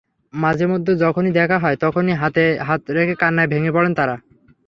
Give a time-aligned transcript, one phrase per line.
[0.33, 4.15] মাঝেমধ্যে যখনই দেখা হয়, তখনই হাতে হাত রেখে কান্নায় ভেঙে পড়েন তাঁরা।